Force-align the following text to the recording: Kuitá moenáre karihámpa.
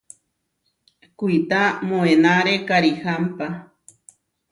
Kuitá 1.19 1.61
moenáre 1.87 2.55
karihámpa. 2.67 3.47